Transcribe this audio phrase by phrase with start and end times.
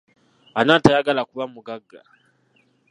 [0.59, 1.99] Ani atayagala kuba mugagga?